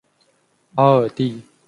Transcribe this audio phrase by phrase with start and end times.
[0.73, 1.43] 阿尔蒂。